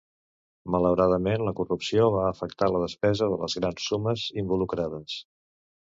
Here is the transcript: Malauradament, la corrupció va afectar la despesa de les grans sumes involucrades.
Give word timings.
Malauradament, 0.75 1.43
la 1.49 1.53
corrupció 1.59 2.07
va 2.15 2.23
afectar 2.29 2.69
la 2.73 2.81
despesa 2.85 3.27
de 3.35 3.39
les 3.45 3.59
grans 3.61 3.87
sumes 3.93 4.25
involucrades. 4.45 5.19